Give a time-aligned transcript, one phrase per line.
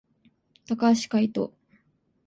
[0.65, 1.53] 高橋海人